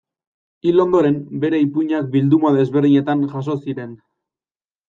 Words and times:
Hil 0.67 0.79
ondoren 0.83 1.19
bere 1.43 1.59
ipuinak 1.65 2.07
bilduma 2.15 2.55
desberdinetan 2.57 3.23
jaso 3.35 3.59
ziren. 3.67 3.93